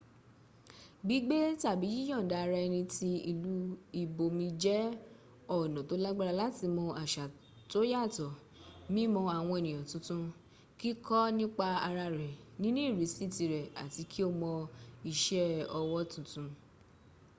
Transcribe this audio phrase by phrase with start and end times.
[1.03, 3.55] gbígbé tàbí yíyànda ara ẹni tí ìlú
[4.01, 4.81] ibòmí jẹ́
[5.57, 7.25] ọ̀nà tó lágbára láti mọ àṣà
[7.71, 8.31] tóyàtọ̀
[8.93, 10.23] mímọ àwọn ènìyàn tuntun
[10.79, 12.29] kíkọ́ nípa ara rẹ
[12.61, 14.55] níní ìrísí tìrẹ àti kí o mọ́
[15.11, 15.47] iṣẹ́
[15.79, 16.47] ọwọ́ tuntun